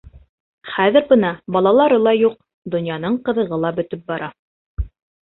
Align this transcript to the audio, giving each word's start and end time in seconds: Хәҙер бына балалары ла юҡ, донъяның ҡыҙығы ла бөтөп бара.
Хәҙер 0.75 1.03
бына 1.09 1.27
балалары 1.57 1.99
ла 2.05 2.13
юҡ, 2.19 2.37
донъяның 2.77 3.19
ҡыҙығы 3.27 3.59
ла 3.65 3.71
бөтөп 3.81 4.09
бара. 4.13 4.31